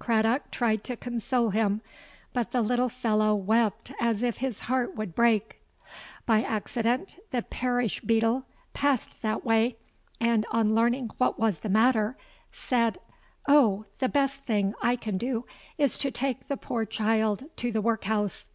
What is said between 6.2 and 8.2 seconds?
By accident the parish